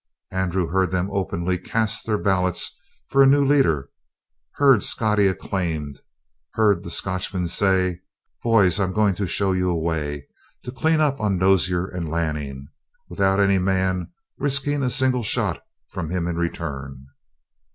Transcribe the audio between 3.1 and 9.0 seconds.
a new leader; heard Scottie acclaimed; heard the Scotchman say: "Boys, I'm